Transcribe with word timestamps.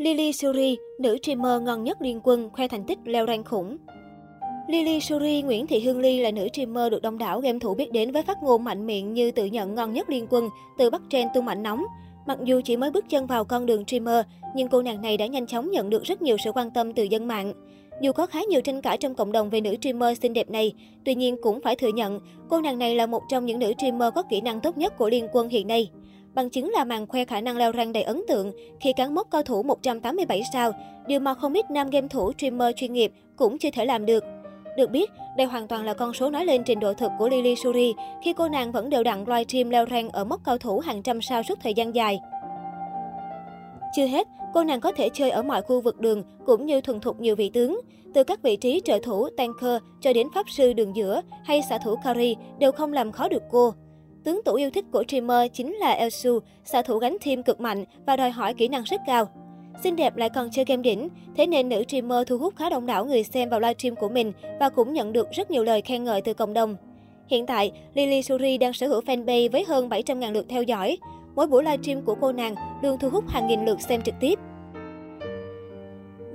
Lily 0.00 0.32
Suri, 0.32 0.76
nữ 0.98 1.18
streamer 1.22 1.62
ngon 1.62 1.84
nhất 1.84 2.02
liên 2.02 2.20
quân, 2.22 2.50
khoe 2.52 2.68
thành 2.68 2.84
tích 2.84 2.98
leo 3.04 3.26
rank 3.26 3.46
khủng. 3.46 3.76
Lily 4.68 5.00
Suri 5.00 5.42
Nguyễn 5.42 5.66
Thị 5.66 5.80
Hương 5.80 5.98
Ly 5.98 6.20
là 6.20 6.30
nữ 6.30 6.48
streamer 6.52 6.92
được 6.92 7.02
đông 7.02 7.18
đảo 7.18 7.40
game 7.40 7.58
thủ 7.58 7.74
biết 7.74 7.92
đến 7.92 8.12
với 8.12 8.22
phát 8.22 8.42
ngôn 8.42 8.64
mạnh 8.64 8.86
miệng 8.86 9.14
như 9.14 9.30
tự 9.30 9.44
nhận 9.44 9.74
ngon 9.74 9.92
nhất 9.92 10.10
liên 10.10 10.26
quân, 10.30 10.48
từ 10.78 10.90
bắt 10.90 11.02
trend 11.10 11.30
tung 11.34 11.44
mạnh 11.44 11.62
nóng. 11.62 11.84
Mặc 12.26 12.38
dù 12.44 12.60
chỉ 12.64 12.76
mới 12.76 12.90
bước 12.90 13.04
chân 13.08 13.26
vào 13.26 13.44
con 13.44 13.66
đường 13.66 13.84
streamer, 13.84 14.24
nhưng 14.54 14.68
cô 14.68 14.82
nàng 14.82 15.02
này 15.02 15.16
đã 15.16 15.26
nhanh 15.26 15.46
chóng 15.46 15.70
nhận 15.70 15.90
được 15.90 16.02
rất 16.02 16.22
nhiều 16.22 16.36
sự 16.44 16.52
quan 16.52 16.70
tâm 16.70 16.92
từ 16.92 17.02
dân 17.02 17.28
mạng. 17.28 17.52
Dù 18.02 18.12
có 18.12 18.26
khá 18.26 18.40
nhiều 18.42 18.60
tranh 18.60 18.82
cãi 18.82 18.96
trong 18.96 19.14
cộng 19.14 19.32
đồng 19.32 19.50
về 19.50 19.60
nữ 19.60 19.74
streamer 19.80 20.18
xinh 20.18 20.32
đẹp 20.32 20.50
này, 20.50 20.72
tuy 21.04 21.14
nhiên 21.14 21.36
cũng 21.42 21.60
phải 21.60 21.76
thừa 21.76 21.92
nhận, 21.94 22.20
cô 22.48 22.60
nàng 22.60 22.78
này 22.78 22.94
là 22.94 23.06
một 23.06 23.22
trong 23.28 23.46
những 23.46 23.58
nữ 23.58 23.72
streamer 23.78 24.14
có 24.14 24.22
kỹ 24.22 24.40
năng 24.40 24.60
tốt 24.60 24.78
nhất 24.78 24.98
của 24.98 25.08
liên 25.08 25.28
quân 25.32 25.48
hiện 25.48 25.68
nay. 25.68 25.90
Bằng 26.34 26.50
chứng 26.50 26.70
là 26.70 26.84
màn 26.84 27.06
khoe 27.06 27.24
khả 27.24 27.40
năng 27.40 27.56
leo 27.56 27.72
rank 27.72 27.94
đầy 27.94 28.02
ấn 28.02 28.22
tượng 28.28 28.52
khi 28.80 28.92
cán 28.92 29.14
mốc 29.14 29.30
cao 29.30 29.42
thủ 29.42 29.62
187 29.62 30.42
sao, 30.52 30.72
điều 31.06 31.20
mà 31.20 31.34
không 31.34 31.54
ít 31.54 31.70
nam 31.70 31.90
game 31.90 32.08
thủ 32.08 32.32
streamer 32.32 32.76
chuyên 32.76 32.92
nghiệp 32.92 33.12
cũng 33.36 33.58
chưa 33.58 33.70
thể 33.70 33.84
làm 33.84 34.06
được. 34.06 34.24
Được 34.76 34.90
biết, 34.90 35.10
đây 35.36 35.46
hoàn 35.46 35.68
toàn 35.68 35.84
là 35.84 35.94
con 35.94 36.12
số 36.12 36.30
nói 36.30 36.44
lên 36.44 36.62
trình 36.64 36.80
độ 36.80 36.94
thực 36.94 37.10
của 37.18 37.28
Lily 37.28 37.56
Suri 37.56 37.94
khi 38.22 38.32
cô 38.32 38.48
nàng 38.48 38.72
vẫn 38.72 38.90
đều 38.90 39.02
đặn 39.02 39.18
livestream 39.18 39.70
leo 39.70 39.86
rank 39.90 40.12
ở 40.12 40.24
mốc 40.24 40.40
cao 40.44 40.58
thủ 40.58 40.78
hàng 40.78 41.02
trăm 41.02 41.22
sao 41.22 41.42
suốt 41.42 41.58
thời 41.62 41.74
gian 41.74 41.94
dài. 41.94 42.20
Chưa 43.96 44.06
hết, 44.06 44.26
cô 44.54 44.64
nàng 44.64 44.80
có 44.80 44.92
thể 44.92 45.08
chơi 45.14 45.30
ở 45.30 45.42
mọi 45.42 45.62
khu 45.62 45.80
vực 45.80 46.00
đường 46.00 46.22
cũng 46.46 46.66
như 46.66 46.80
thuần 46.80 47.00
thục 47.00 47.20
nhiều 47.20 47.36
vị 47.36 47.50
tướng. 47.54 47.80
Từ 48.14 48.24
các 48.24 48.42
vị 48.42 48.56
trí 48.56 48.80
trợ 48.84 48.98
thủ, 49.02 49.28
tanker 49.36 49.82
cho 50.00 50.12
đến 50.12 50.28
pháp 50.34 50.50
sư 50.50 50.72
đường 50.72 50.96
giữa 50.96 51.22
hay 51.44 51.62
xạ 51.62 51.78
thủ 51.78 51.96
carry 52.04 52.36
đều 52.58 52.72
không 52.72 52.92
làm 52.92 53.12
khó 53.12 53.28
được 53.28 53.42
cô. 53.50 53.74
Tướng 54.24 54.40
tủ 54.44 54.54
yêu 54.54 54.70
thích 54.70 54.84
của 54.92 55.04
streamer 55.08 55.52
chính 55.52 55.74
là 55.74 55.90
Elsu, 55.90 56.38
xạ 56.64 56.82
thủ 56.82 56.98
gánh 56.98 57.16
team 57.24 57.42
cực 57.42 57.60
mạnh 57.60 57.84
và 58.06 58.16
đòi 58.16 58.30
hỏi 58.30 58.54
kỹ 58.54 58.68
năng 58.68 58.82
rất 58.82 59.00
cao. 59.06 59.28
Xinh 59.82 59.96
đẹp 59.96 60.16
lại 60.16 60.30
còn 60.34 60.50
chơi 60.50 60.64
game 60.64 60.82
đỉnh, 60.82 61.08
thế 61.36 61.46
nên 61.46 61.68
nữ 61.68 61.82
streamer 61.88 62.26
thu 62.26 62.38
hút 62.38 62.56
khá 62.56 62.70
đông 62.70 62.86
đảo 62.86 63.04
người 63.04 63.22
xem 63.22 63.48
vào 63.48 63.60
livestream 63.60 63.96
của 63.96 64.08
mình 64.08 64.32
và 64.60 64.68
cũng 64.68 64.92
nhận 64.92 65.12
được 65.12 65.30
rất 65.30 65.50
nhiều 65.50 65.64
lời 65.64 65.82
khen 65.82 66.04
ngợi 66.04 66.20
từ 66.20 66.34
cộng 66.34 66.54
đồng. 66.54 66.76
Hiện 67.28 67.46
tại, 67.46 67.72
Lily 67.94 68.22
Suri 68.22 68.58
đang 68.58 68.72
sở 68.72 68.88
hữu 68.88 69.00
fanpage 69.00 69.50
với 69.50 69.64
hơn 69.64 69.88
700.000 69.88 70.32
lượt 70.32 70.46
theo 70.48 70.62
dõi. 70.62 70.98
Mỗi 71.34 71.46
buổi 71.46 71.64
livestream 71.64 72.02
của 72.02 72.14
cô 72.20 72.32
nàng 72.32 72.54
luôn 72.82 72.98
thu 72.98 73.08
hút 73.08 73.24
hàng 73.28 73.46
nghìn 73.46 73.64
lượt 73.64 73.80
xem 73.80 74.02
trực 74.02 74.14
tiếp. 74.20 74.38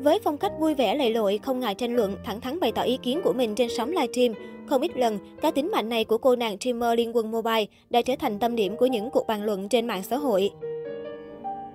Với 0.06 0.20
phong 0.24 0.38
cách 0.38 0.52
vui 0.60 0.74
vẻ 0.74 0.96
lầy 0.96 1.14
lội, 1.14 1.40
không 1.44 1.60
ngại 1.60 1.76
tranh 1.76 1.96
luận, 1.96 2.16
thẳng 2.24 2.42
thắn 2.42 2.60
bày 2.60 2.72
tỏ 2.72 2.82
ý 2.82 2.98
kiến 3.04 3.22
của 3.24 3.34
mình 3.34 3.56
trên 3.56 3.70
sóng 3.78 3.90
livestream, 3.90 4.34
không 4.68 4.82
ít 4.82 4.98
lần, 4.98 5.20
cá 5.42 5.52
tính 5.52 5.72
mạnh 5.72 5.90
này 5.90 6.04
của 6.04 6.18
cô 6.18 6.36
nàng 6.36 6.58
streamer 6.58 6.98
Liên 6.98 7.16
quân 7.16 7.32
Mobile 7.32 7.66
đã 7.90 8.02
trở 8.02 8.14
thành 8.20 8.40
tâm 8.40 8.56
điểm 8.56 8.78
của 8.78 8.86
những 8.86 9.10
cuộc 9.10 9.28
bàn 9.28 9.44
luận 9.44 9.70
trên 9.70 9.88
mạng 9.88 10.04
xã 10.04 10.18
hội. 10.18 10.50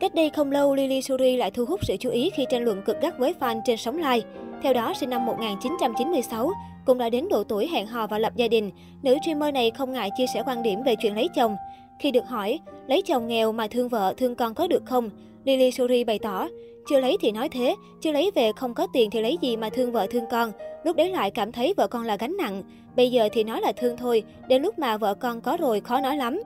Cách 0.01 0.15
đây 0.15 0.31
không 0.31 0.53
lâu, 0.53 0.75
Lily 0.75 1.03
Suri 1.03 1.37
lại 1.37 1.51
thu 1.51 1.65
hút 1.65 1.81
sự 1.83 1.97
chú 2.01 2.11
ý 2.11 2.31
khi 2.31 2.45
tranh 2.51 2.65
luận 2.65 2.83
cực 2.83 3.01
gắt 3.01 3.19
với 3.19 3.35
fan 3.41 3.61
trên 3.65 3.77
sóng 3.77 3.97
live. 3.97 4.29
Theo 4.63 4.73
đó, 4.73 4.93
sinh 5.01 5.11
năm 5.11 5.27
1996, 5.27 6.51
cũng 6.87 6.99
đã 6.99 7.09
đến 7.09 7.29
độ 7.29 7.45
tuổi 7.45 7.67
hẹn 7.67 7.87
hò 7.87 8.07
và 8.07 8.19
lập 8.19 8.33
gia 8.37 8.49
đình, 8.49 8.71
nữ 9.03 9.17
streamer 9.23 9.55
này 9.55 9.71
không 9.71 9.93
ngại 9.93 10.11
chia 10.19 10.27
sẻ 10.35 10.43
quan 10.47 10.63
điểm 10.63 10.83
về 10.83 10.95
chuyện 10.97 11.15
lấy 11.15 11.29
chồng. 11.35 11.57
Khi 11.99 12.11
được 12.11 12.27
hỏi, 12.27 12.59
lấy 12.87 13.03
chồng 13.03 13.29
nghèo 13.29 13.53
mà 13.53 13.69
thương 13.69 13.89
vợ, 13.89 14.15
thương 14.17 14.35
con 14.35 14.55
có 14.55 14.67
được 14.67 14.83
không? 14.87 15.11
Lily 15.45 15.71
Suri 15.71 16.05
bày 16.05 16.19
tỏ, 16.19 16.49
chưa 16.89 17.01
lấy 17.01 17.17
thì 17.21 17.33
nói 17.33 17.49
thế, 17.49 17.77
chưa 18.01 18.13
lấy 18.13 18.31
về 18.35 18.53
không 18.57 18.75
có 18.75 18.87
tiền 18.93 19.11
thì 19.11 19.21
lấy 19.21 19.39
gì 19.41 19.57
mà 19.57 19.71
thương 19.71 19.93
vợ 19.93 20.07
thương 20.11 20.25
con. 20.31 20.53
Lúc 20.85 20.97
đấy 20.97 21.11
lại 21.11 21.31
cảm 21.31 21.53
thấy 21.53 21.75
vợ 21.77 21.87
con 21.87 22.03
là 22.03 22.17
gánh 22.17 22.37
nặng. 22.37 22.63
Bây 22.97 23.11
giờ 23.11 23.29
thì 23.33 23.45
nói 23.45 23.61
là 23.61 23.73
thương 23.73 23.97
thôi, 23.97 24.23
đến 24.49 24.63
lúc 24.63 24.79
mà 24.79 24.97
vợ 24.97 25.15
con 25.15 25.41
có 25.41 25.57
rồi 25.61 25.81
khó 25.81 26.01
nói 26.01 26.17
lắm. 26.17 26.43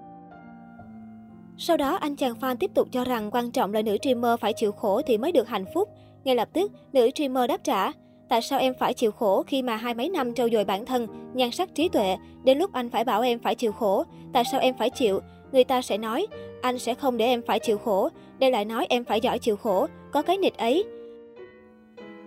Sau 1.59 1.77
đó, 1.77 1.95
anh 1.95 2.17
chàng 2.17 2.35
fan 2.41 2.57
tiếp 2.57 2.71
tục 2.75 2.89
cho 2.93 3.05
rằng 3.05 3.31
quan 3.31 3.51
trọng 3.51 3.75
là 3.75 3.83
nữ 3.83 3.97
streamer 4.03 4.41
phải 4.41 4.53
chịu 4.53 4.73
khổ 4.73 5.03
thì 5.07 5.19
mới 5.19 5.33
được 5.33 5.49
hạnh 5.49 5.65
phúc. 5.75 5.89
Ngay 6.25 6.35
lập 6.35 6.49
tức, 6.53 6.73
nữ 6.93 7.11
streamer 7.15 7.49
đáp 7.49 7.65
trả, 7.65 7.93
tại 8.29 8.43
sao 8.43 8.59
em 8.59 8.75
phải 8.79 8.95
chịu 8.95 9.13
khổ 9.13 9.43
khi 9.43 9.63
mà 9.63 9.77
hai 9.77 9.95
mấy 9.95 10.09
năm 10.09 10.35
trau 10.35 10.49
dồi 10.49 10.65
bản 10.65 10.87
thân, 10.87 11.07
nhan 11.35 11.51
sắc 11.51 11.75
trí 11.75 11.89
tuệ, 11.89 12.17
đến 12.45 12.59
lúc 12.59 12.73
anh 12.73 12.91
phải 12.91 13.05
bảo 13.05 13.23
em 13.23 13.39
phải 13.39 13.55
chịu 13.55 13.73
khổ, 13.73 14.05
tại 14.33 14.45
sao 14.51 14.61
em 14.61 14.75
phải 14.79 14.91
chịu? 14.91 15.21
Người 15.55 15.65
ta 15.65 15.83
sẽ 15.83 15.99
nói, 15.99 16.27
anh 16.63 16.79
sẽ 16.79 16.95
không 16.95 17.17
để 17.17 17.25
em 17.25 17.43
phải 17.47 17.59
chịu 17.59 17.79
khổ, 17.79 18.09
đây 18.39 18.51
lại 18.51 18.65
nói 18.65 18.87
em 18.89 19.05
phải 19.05 19.21
giỏi 19.21 19.39
chịu 19.39 19.57
khổ, 19.57 19.87
có 20.13 20.23
cái 20.23 20.39
nịch 20.39 20.59
ấy. 20.59 20.85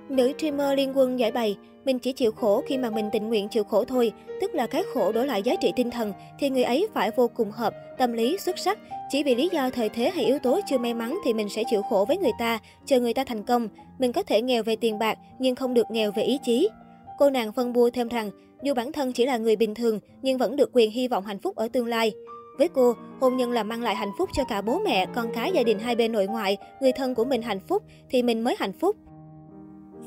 Nữ 0.10 0.34
streamer 0.38 0.78
Liên 0.78 0.98
Quân 0.98 1.20
giải 1.20 1.32
bày, 1.32 1.58
mình 1.86 2.00
chỉ 2.00 2.12
chịu 2.14 2.32
khổ 2.32 2.64
khi 2.68 2.78
mà 2.78 2.90
mình 2.90 3.10
tình 3.12 3.28
nguyện 3.28 3.50
chịu 3.50 3.64
khổ 3.64 3.86
thôi, 3.86 4.12
tức 4.42 4.56
là 4.56 4.68
cái 4.68 4.84
khổ 4.94 5.12
đổi 5.12 5.28
lại 5.28 5.44
giá 5.44 5.56
trị 5.56 5.74
tinh 5.76 5.92
thần, 5.92 6.14
thì 6.40 6.50
người 6.50 6.64
ấy 6.64 6.88
phải 6.94 7.12
vô 7.16 7.28
cùng 7.28 7.52
hợp, 7.52 7.74
tâm 7.98 8.14
lý 8.14 8.38
xuất 8.38 8.60
sắc. 8.60 8.80
Chỉ 9.10 9.24
vì 9.24 9.36
lý 9.36 9.50
do 9.52 9.70
thời 9.70 9.90
thế 9.90 10.10
hay 10.10 10.26
yếu 10.26 10.40
tố 10.40 10.60
chưa 10.70 10.78
may 10.78 10.94
mắn 10.94 11.18
thì 11.26 11.34
mình 11.34 11.50
sẽ 11.50 11.64
chịu 11.70 11.82
khổ 11.82 12.06
với 12.08 12.18
người 12.18 12.34
ta, 12.40 12.60
chờ 12.86 13.00
người 13.00 13.14
ta 13.14 13.24
thành 13.24 13.44
công. 13.44 13.68
Mình 14.00 14.12
có 14.12 14.24
thể 14.24 14.42
nghèo 14.42 14.64
về 14.64 14.76
tiền 14.76 15.00
bạc, 15.00 15.18
nhưng 15.40 15.56
không 15.56 15.74
được 15.74 15.92
nghèo 15.92 16.12
về 16.12 16.24
ý 16.24 16.38
chí. 16.46 16.70
Cô 17.18 17.30
nàng 17.30 17.52
phân 17.52 17.74
bua 17.74 17.90
thêm 17.90 18.08
rằng, 18.08 18.32
dù 18.64 18.74
bản 18.74 18.92
thân 18.92 19.14
chỉ 19.14 19.26
là 19.26 19.38
người 19.38 19.56
bình 19.56 19.76
thường, 19.76 20.00
nhưng 20.22 20.38
vẫn 20.38 20.56
được 20.56 20.70
quyền 20.74 20.92
hy 20.92 21.08
vọng 21.08 21.26
hạnh 21.26 21.40
phúc 21.40 21.56
ở 21.56 21.68
tương 21.68 21.88
lai. 21.88 22.12
Với 22.58 22.68
cô, 22.68 22.94
hôn 23.20 23.38
nhân 23.38 23.52
là 23.52 23.64
mang 23.64 23.82
lại 23.82 23.96
hạnh 23.96 24.12
phúc 24.18 24.30
cho 24.34 24.44
cả 24.44 24.62
bố 24.62 24.80
mẹ, 24.86 25.06
con 25.16 25.28
cái, 25.34 25.52
gia 25.54 25.64
đình 25.64 25.80
hai 25.80 25.96
bên 25.96 26.12
nội 26.12 26.28
ngoại, 26.28 26.58
người 26.82 26.92
thân 26.92 27.16
của 27.16 27.26
mình 27.26 27.42
hạnh 27.42 27.60
phúc 27.60 27.84
thì 28.10 28.24
mình 28.24 28.44
mới 28.44 28.56
hạnh 28.60 28.74
phúc. 28.74 28.96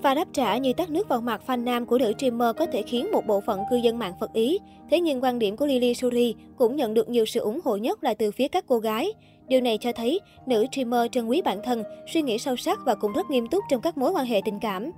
Pha 0.03 0.15
đáp 0.15 0.29
trả 0.33 0.57
như 0.57 0.73
tắt 0.73 0.91
nước 0.91 1.09
vào 1.09 1.21
mặt 1.21 1.43
fan 1.47 1.65
nam 1.65 1.87
của 1.87 1.99
nữ 1.99 2.13
streamer 2.19 2.57
có 2.57 2.67
thể 2.67 2.83
khiến 2.83 3.13
một 3.13 3.27
bộ 3.27 3.41
phận 3.41 3.61
cư 3.71 3.77
dân 3.77 3.99
mạng 3.99 4.15
phật 4.21 4.33
ý. 4.33 4.59
Thế 4.91 5.01
nhưng 5.01 5.25
quan 5.25 5.39
điểm 5.39 5.57
của 5.57 5.67
Lily 5.67 5.95
Suri 5.95 6.35
cũng 6.57 6.77
nhận 6.77 6.95
được 6.95 7.09
nhiều 7.09 7.25
sự 7.27 7.41
ủng 7.41 7.61
hộ 7.65 7.77
nhất 7.77 8.05
là 8.05 8.15
từ 8.15 8.31
phía 8.31 8.49
các 8.49 8.65
cô 8.69 8.79
gái. 8.79 9.13
Điều 9.49 9.61
này 9.61 9.79
cho 9.79 9.93
thấy 9.93 10.21
nữ 10.47 10.67
streamer 10.73 11.11
trân 11.13 11.27
quý 11.27 11.43
bản 11.43 11.61
thân, 11.65 11.83
suy 12.13 12.23
nghĩ 12.23 12.39
sâu 12.39 12.57
sắc 12.57 12.79
và 12.87 12.95
cũng 12.95 13.13
rất 13.13 13.31
nghiêm 13.31 13.47
túc 13.47 13.65
trong 13.71 13.81
các 13.81 13.99
mối 13.99 14.11
quan 14.11 14.27
hệ 14.27 14.41
tình 14.45 14.59
cảm. 14.61 14.91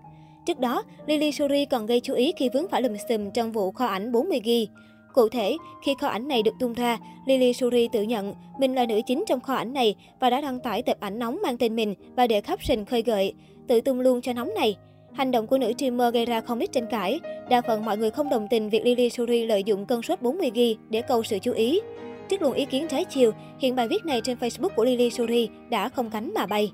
Trước 0.46 0.60
đó, 0.60 0.82
Lily 1.06 1.32
Suri 1.32 1.64
còn 1.64 1.86
gây 1.86 2.00
chú 2.00 2.14
ý 2.14 2.32
khi 2.36 2.48
vướng 2.48 2.68
phải 2.68 2.82
lùm 2.82 2.92
xùm 3.08 3.30
trong 3.30 3.52
vụ 3.52 3.72
kho 3.72 3.86
ảnh 3.86 4.12
40G. 4.12 4.66
Cụ 5.14 5.28
thể, 5.28 5.56
khi 5.82 5.94
kho 6.00 6.08
ảnh 6.08 6.28
này 6.28 6.42
được 6.42 6.54
tung 6.60 6.72
ra, 6.72 6.98
Lily 7.26 7.52
Suri 7.52 7.88
tự 7.92 8.02
nhận 8.02 8.34
mình 8.58 8.74
là 8.74 8.86
nữ 8.86 9.00
chính 9.06 9.24
trong 9.26 9.40
kho 9.40 9.54
ảnh 9.54 9.72
này 9.72 9.94
và 10.20 10.30
đã 10.30 10.40
đăng 10.40 10.60
tải 10.60 10.82
tập 10.82 10.96
ảnh 11.00 11.18
nóng 11.18 11.38
mang 11.42 11.56
tên 11.56 11.76
mình 11.76 11.94
và 12.16 12.26
để 12.26 12.40
khắp 12.40 12.62
sình 12.62 12.84
khơi 12.84 13.02
gợi, 13.02 13.34
tự 13.68 13.80
tung 13.80 14.00
luôn 14.00 14.20
cho 14.20 14.32
nóng 14.32 14.50
này. 14.54 14.76
Hành 15.12 15.30
động 15.30 15.46
của 15.46 15.58
nữ 15.58 15.72
streamer 15.72 16.14
gây 16.14 16.26
ra 16.26 16.40
không 16.40 16.58
ít 16.58 16.72
tranh 16.72 16.86
cãi. 16.90 17.20
Đa 17.50 17.60
phần 17.60 17.84
mọi 17.84 17.98
người 17.98 18.10
không 18.10 18.28
đồng 18.28 18.48
tình 18.50 18.70
việc 18.70 18.84
Lily 18.84 19.10
Suri 19.10 19.46
lợi 19.46 19.62
dụng 19.64 19.86
cân 19.86 20.02
suất 20.02 20.22
40G 20.22 20.74
để 20.90 21.02
câu 21.02 21.22
sự 21.22 21.38
chú 21.38 21.52
ý. 21.52 21.80
Trước 22.28 22.42
luồng 22.42 22.52
ý 22.52 22.64
kiến 22.64 22.88
trái 22.88 23.04
chiều, 23.04 23.32
hiện 23.58 23.76
bài 23.76 23.88
viết 23.88 24.04
này 24.04 24.20
trên 24.20 24.38
Facebook 24.38 24.68
của 24.76 24.84
Lily 24.84 25.10
Suri 25.10 25.48
đã 25.70 25.88
không 25.88 26.10
cánh 26.10 26.34
mà 26.34 26.46
bay. 26.46 26.70